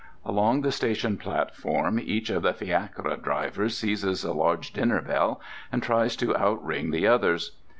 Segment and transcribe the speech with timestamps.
[0.25, 5.39] Along the station platform each of the fiacre drivers seizes a large dinner bell
[5.71, 7.55] and tries to outring the others.